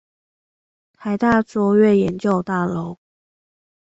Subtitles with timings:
[0.97, 2.97] 臺大卓越研究大樓